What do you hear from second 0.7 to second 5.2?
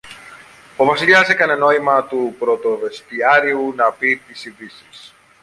Ο Βασιλιάς έκανε νόημα του πρωτοβεστιάριου να πει τις ειδήσεις.